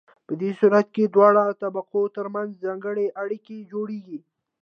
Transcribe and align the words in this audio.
په 0.27 0.33
دې 0.41 0.51
صورت 0.59 0.87
کې 0.95 1.03
د 1.05 1.11
دواړو 1.15 1.57
طبقو 1.63 2.01
ترمنځ 2.17 2.49
ځانګړې 2.65 3.05
اړیکې 3.21 3.67
جوړیږي. 3.71 4.19